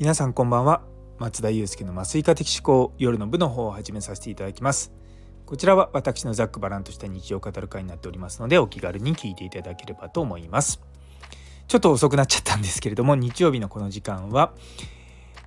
[0.00, 0.80] 皆さんこんばんは。
[1.18, 4.94] 松田祐介の麻酔科的思考夜の部の方を始めさせていただきます。
[5.44, 10.80] こちらは私のざっくばらんとした日常を語る会になっておりますのでお気軽に聞いていただければと思います。
[11.68, 14.54] ちょっと遅くなっちゃったんですけれども日曜日のこの時間は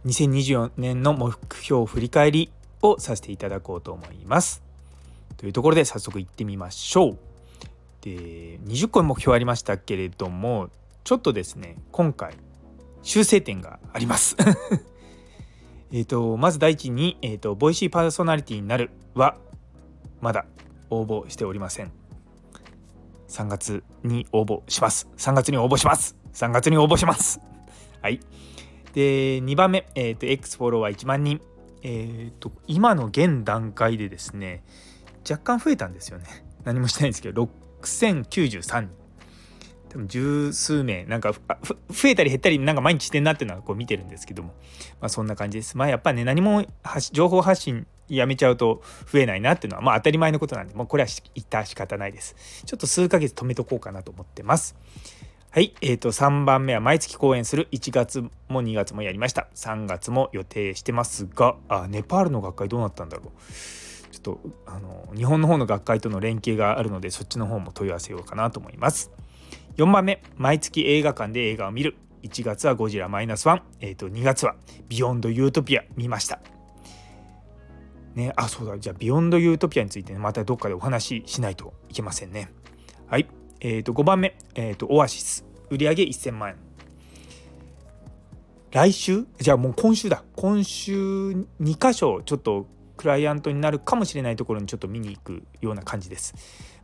[0.05, 2.52] 2024年の目標振り返り
[2.84, 4.62] をさせていただこうと思います。
[5.38, 7.17] というところで早速行ってみましょう。
[8.02, 10.70] で20個の目標ありましたけれども
[11.04, 12.35] ちょっとですね今回
[13.03, 14.35] 修正点があります。
[15.91, 19.38] えっとまず第一に、えーと、ボイシーパーソナリティになるは
[20.21, 20.45] まだ
[20.89, 21.91] 応募しておりません。
[23.27, 25.08] 3月に応募します。
[25.17, 26.16] 3月に応募します。
[26.34, 27.39] 3月に応募します。
[28.02, 28.20] はい。
[28.94, 31.41] で2番目、えーと、X フォロワー1万人。
[31.83, 34.63] えっ、ー、と今の現段階でですね
[35.30, 36.25] 若干増えたんですよね。
[36.63, 37.49] 何もしてないんですけど
[37.81, 39.02] 6093人。
[39.93, 44.55] 多分十数名なんか増えたり減ったりなんか毎日してんなっていうのはこう見てるんですけども。
[45.00, 45.77] まあそんな感じです。
[45.77, 46.66] まあやっぱね何も
[47.11, 52.63] 情報発信やめちゃうと増えないなっていうのはまあ当たり前のことなんでもうこれは致し方ないです。
[52.66, 54.75] ちょっと数ヶ月止めとこうかなと思ってます。
[55.52, 57.67] はい、えー、と3番目は毎月講演する。
[57.72, 59.47] 1月も2月もやりました。
[59.53, 63.30] 3月も予定してますがあネパールの学会どうなったんだろう。
[64.11, 69.11] ちょっとあの日本の方の学会との連携があるのでそっちの方も問い合わせようかなと思います。
[69.77, 71.95] 4番目毎月映画館で映画を見る。
[72.21, 74.55] 1月はゴジラマイナスワン、えー、と2月は
[74.88, 76.39] ビヨンドユートピア見ました。
[78.13, 78.77] ねあそうだ。
[78.77, 82.51] じゃあビヨンドユートピアについて、ね、またどっかでお話ししないといけませんね。
[83.07, 83.27] はい。
[83.61, 85.44] えー、と5番目、えー、とオアシス。
[85.71, 86.55] 売上1000万円。
[88.71, 89.25] 来週？
[89.39, 90.23] じゃあもう今週だ。
[90.35, 91.45] 今週2
[91.79, 96.35] 箇所ちょっとクライアントになるかもしれないところにちょっと見に行くような感じです、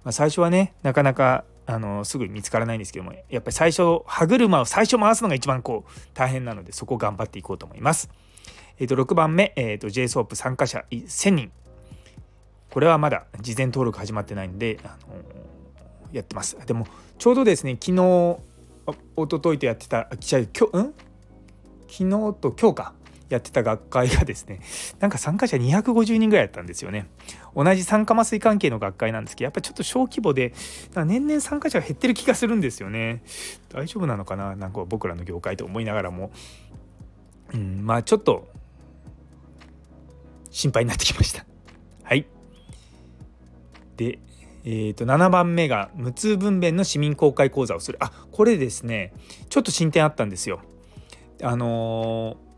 [0.04, 8.10] まあ、最初はねなかなかあのすぐ見つからないんですけどもやっぱり最初歯車を最初回すのが一番こう大変なのでそこを頑張っていこうと思います。
[8.80, 11.52] えー、と6番目、えー、と JSOP 参加者1000人。
[12.72, 15.16] これはまだ事前登録始まってないんで、あの、
[16.12, 16.58] やってます。
[16.66, 16.88] でも
[17.20, 18.40] ちょうどですね昨日
[18.88, 20.94] 一昨日とやってた記者今日ん？
[21.88, 22.10] 昨日
[22.40, 22.94] と今日か。
[23.30, 24.60] やってた学会がですね
[25.00, 27.08] なんか参加者250人ぐらいだったんですよね。
[27.56, 30.54] 同じ酸化麻酔関係の学会なんですけどやっぱちょっと小規模で
[30.96, 33.24] 年々参加者が減ってる気がするんですよね。
[33.70, 34.56] 大丈夫なのかな？
[34.56, 36.32] なんか僕らの業界と思いながらも。
[37.54, 38.48] うんまあちょっと
[40.52, 41.46] 心配になってきました。
[42.04, 42.26] はい。
[43.98, 44.20] で
[44.66, 47.98] えー、と7番目が無痛分娩の市民公開講座をする。
[48.02, 49.14] あこれですね。
[49.50, 50.62] ちょっと進展あったんですよ。
[51.42, 52.49] あのー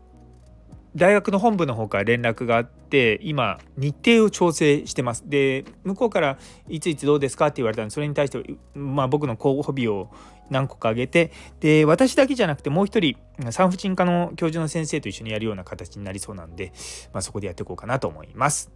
[0.94, 5.24] 大学の本部の方から連絡があって今日程を調整してます。
[5.26, 6.38] で向こうから
[6.68, 8.42] いついつどうですかって言われたんでそれに対して、
[8.74, 10.10] まあ、僕の候補日を
[10.50, 13.16] 何個か挙げてで私だけじゃなくてもう一人
[13.50, 16.72] 産婦人科の教授の先生と一緒にやるような形になりそうなんで、
[17.12, 18.70] まあ、そこでやっていこうかなと思います。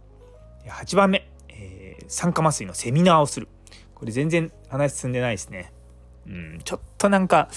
[0.65, 3.47] 8番目、えー、酸化麻酔のセミナーをする。
[3.93, 5.71] これ全然話進んでないですね。
[6.27, 7.49] うんちょっとなんか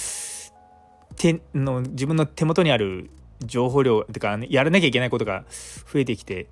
[1.16, 3.10] 手の自分の手元にある
[3.45, 5.45] 情報量てか、ね、やらなきゃいけないことが
[5.93, 6.49] 増えてきて、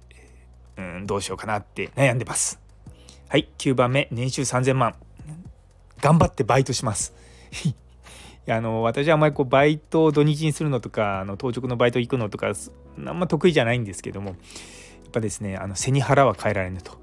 [0.77, 2.61] うん、どうしようかなって悩んでます。
[3.29, 4.95] はい、9番目、年収3000万。
[6.01, 7.15] 頑張ってバイトします。
[7.67, 7.75] い
[8.47, 12.53] やあの私はあんまりこうバイトを土日にするのとかあの当直のバイト行くのとか
[13.07, 14.37] あんま得意じゃないんですけどもやっ
[15.13, 16.99] ぱですねあの背に腹は変えられぬと。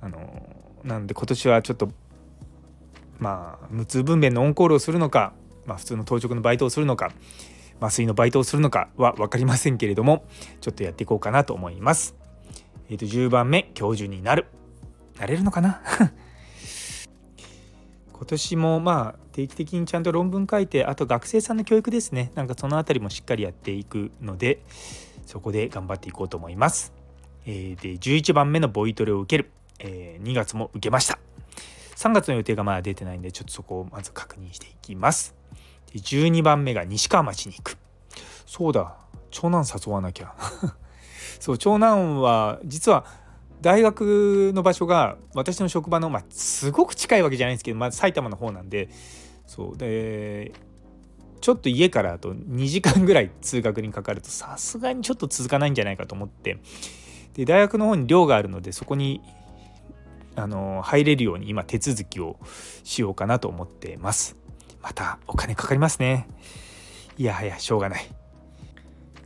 [0.00, 1.90] あのなので今年はちょっと
[3.18, 5.32] まあ無痛分娩のオンコールをするのか、
[5.66, 7.12] まあ、普通の当直のバイトをするのか
[7.80, 10.24] 麻酔のバイトをするのかは分かりませんけれども
[10.60, 12.14] ちょっとやっていこうかなと思います。
[12.88, 14.46] えー、と10番目教授になる
[15.18, 15.82] なれるのかな？
[18.12, 24.62] 今年もまあ定期的にちゃんと論文書いてあと学生さんの教育ですねなんかその辺りもしっかりやっていくので
[25.26, 26.94] そこで頑張っていこうと思います。
[27.44, 31.18] えー、で11番目のボイトレを受ける、えー、2月も受けました。
[31.96, 35.34] 3月の予定がまだ出てないんでちょっとそこをまず確認していきます。
[35.92, 37.78] で12番目が西川町に行く。
[38.46, 38.96] そうだ。
[39.30, 40.34] 長男誘わなきゃ。
[41.40, 43.04] そう長男は実は
[43.60, 48.88] 大学の場所が私の職場の、まあ、すごく近いわけじゃないんですけど、まあ、埼玉の方なんで。
[49.46, 50.52] そうで
[51.40, 56.58] ちょっと家からあと2時間ぐらい通学にかかるとさすがにちょっと続かないんじゃないかと思って。
[57.34, 59.20] で大学の方に寮があるのでそこに
[60.36, 62.38] あの入れるように今手続きを
[62.82, 64.36] しようかなと思ってます。
[64.86, 66.28] またお金かかりますね。
[67.18, 68.08] いやはやしょうがない。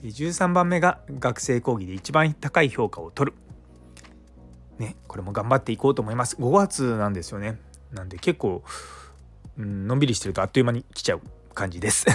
[0.03, 3.37] 13番目が学生講義で一番高い評価を取る。
[4.79, 6.37] ねこれも頑張っていこうと思います。
[6.37, 7.61] 5月なんですよね。
[7.93, 8.65] なんで結構、
[9.59, 11.21] うん、のんびりしてるとあっという間に来ちゃう
[11.53, 12.07] 感じです。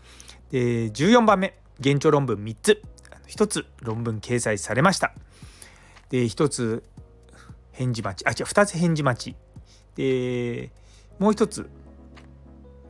[0.50, 2.80] で14番目現状論文3つ。
[3.28, 5.12] 1つ論文掲載されました。
[6.08, 6.82] で1つ
[7.72, 8.26] 返事待ち。
[8.26, 9.36] あ違う2つ返事待ち。
[9.94, 10.70] で
[11.18, 11.68] もう1つ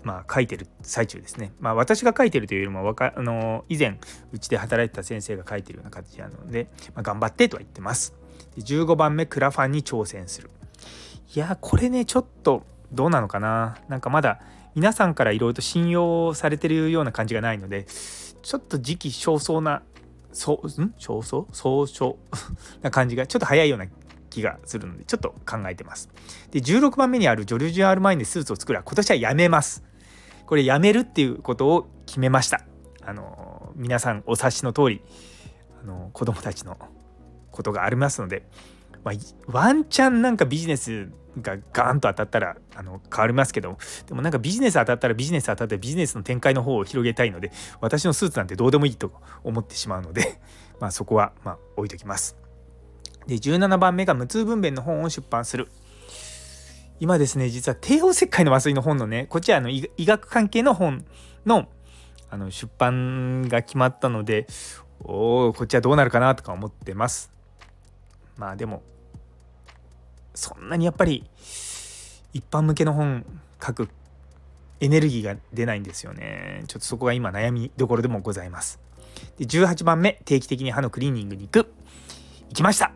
[0.04, 1.52] まあ、書いてる最中ですね。
[1.60, 3.98] まあ、私が書いてるというよりもわかあの以前
[4.32, 8.14] うちで働いてた先生が書いてるような形なので、まあ、頑張ってとは言ってます。
[8.54, 10.50] で15番目クラファンに挑戦する。
[11.34, 12.62] いやこれねちょっと
[12.92, 14.40] どうなのかななんかまだ
[14.74, 17.86] 皆さんからいろいろと信用されてるような感じがないので
[18.42, 19.82] ちょっと時期尚早な
[20.32, 20.94] そうん？
[20.98, 21.86] 少々早？
[21.88, 22.16] 々
[22.82, 23.86] な感じがちょっと早いような
[24.30, 26.10] 気がするのでちょっと考えてます。
[26.50, 29.84] で16番目にあるジョルジュ・アールマインでスーツを作るは今年はやめます。
[30.54, 32.60] これやめるっていうことを決めました。
[33.02, 35.02] あの皆さんお察しの通り
[35.82, 36.78] あの子供たちの
[37.50, 38.46] ことがありますので、
[39.02, 39.14] まあ、
[39.48, 41.10] ワンチャンなんかビジネス
[41.42, 49.10] がガーンと当たったらあの変わりますけどでもなんかビジネス当たったらビジネス当たってビジネスの展開の方を広げたいので私のスーツなんてどうでもいいと
[49.42, 50.38] 思ってしまうので、
[50.78, 52.36] まあ、そこはま置いときます。
[53.26, 55.66] で17番目が無痛分娩の本を出版する。
[57.00, 61.04] 今ですね実は帝王切開の麻酔の本のねこっちはあの医学関係の本
[61.44, 61.68] の
[62.30, 64.46] あの出版が決まったので
[65.00, 67.30] おおこっちはどうなるかなとか思ってます。
[68.36, 68.82] まあでも
[70.34, 71.24] そんなにやっぱり
[72.32, 73.24] 一般向けの本
[73.64, 73.88] 書く
[74.80, 76.64] エネルギーが出ないんですよね。
[76.66, 78.84] ちょっとそこが今悩みどころでもございます。
[79.38, 81.72] で18番目定期的に歯のクリーニングに行く
[82.48, 82.92] 行きました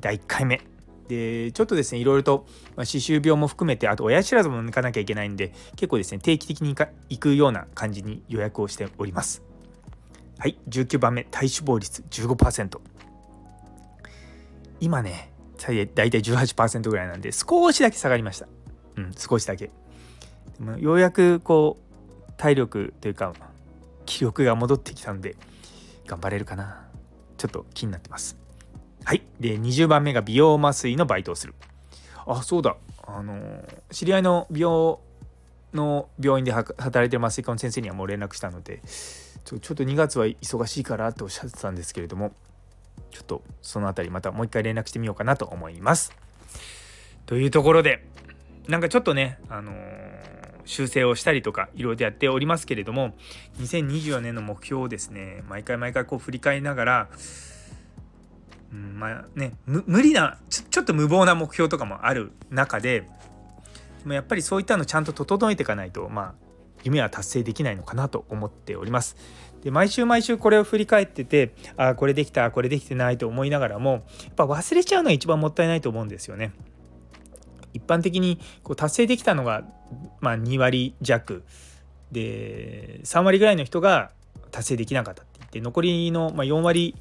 [0.00, 0.75] 第1回目
[1.08, 9.42] でちょっとですねいろいろと歯周病も含めてあと親知らずも抜かなきゃいけないんで結構ですね定期的に行くような感じに予約をしております。
[10.38, 12.78] はい19番目体脂肪率15%
[14.80, 18.46] 今ね大体18%ぐらいなんで少しだけ下がりました。
[18.96, 19.70] うん少しだけ。
[20.58, 23.32] でもようやくこう体力というか
[24.04, 25.36] 気力が戻ってきたんで
[26.06, 26.86] 頑張れるかな。
[27.38, 28.45] ちょっと気になってます。
[29.06, 29.22] はい。
[29.38, 31.54] で20番目が美容麻酔のバイトをする。
[32.26, 32.76] あそうだ。
[33.06, 34.98] あの知り合いの美容
[35.74, 38.82] の病院で働いてる麻酔科の先生にはもう連絡したので
[39.44, 42.32] ちょちょっと2月は忙しいからっておっしゃってたんですけれども
[43.12, 46.12] ちょっとその辺りまたもう一回連絡してみようかなと思います。
[47.26, 48.04] というところで
[48.66, 49.72] なんかちょっとね、あの、
[50.64, 53.14] 修正をしたりとかいろいろやっておりますけれども
[53.60, 57.08] 2024年の目標をですね毎回毎回こう振り返りながら、
[58.76, 63.08] うん、まあね無理なちょっと無謀な目標とかもある中でで
[64.06, 66.34] もやっぱりそういったのちゃんと整えていかないとまあ
[66.84, 69.16] 夢は達成できないのかなと思っております。
[69.64, 73.98] で毎週毎週これを振り返っててああこれできたこれできてないと思いながらもや
[74.30, 76.52] っぱ忘れちゃうのが一番もったいないと思うんですよね。
[77.72, 79.64] 一般的にこう達成できたのが、
[80.20, 81.44] まあ、2割弱
[82.12, 84.12] で3割ぐらいの人が
[84.50, 86.94] 達成できなかったって言って残りの、ま4割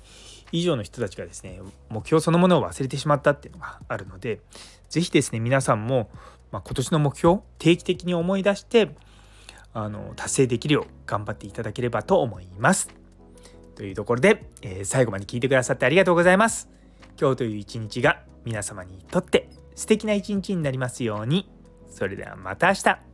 [0.56, 1.60] 以上の人たちがですね
[1.90, 4.40] 目標そのものを忘れてしまったっていうのがあるので
[4.90, 6.10] 是非ですね皆さんも、
[6.52, 8.90] まあ、今年の目標定期的に思い出して
[9.74, 12.90] あの達成できるよう頑張っていただければと思います。
[13.76, 16.70] というところで、えー、最後まで聞いてくださってありがとうございます。
[17.20, 21.50] 今日という一日が皆様にとって素敵な一日になりますように。
[21.90, 23.05] それではまた明日。